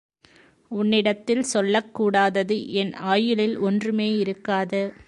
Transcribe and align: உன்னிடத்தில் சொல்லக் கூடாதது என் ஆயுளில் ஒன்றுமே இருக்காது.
உன்னிடத்தில் 0.67 1.43
சொல்லக் 1.43 1.93
கூடாதது 1.93 2.71
என் 2.71 2.93
ஆயுளில் 2.93 3.57
ஒன்றுமே 3.57 4.17
இருக்காது. 4.17 4.93